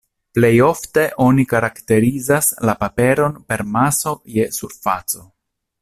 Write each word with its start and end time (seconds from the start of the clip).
Plej 0.35 0.51
ofte 0.67 1.03
oni 1.25 1.45
karakterizas 1.51 2.49
la 2.69 2.75
paperon 2.81 3.37
per 3.53 3.67
maso 3.77 4.19
je 4.39 4.49
surfaco. 4.59 5.27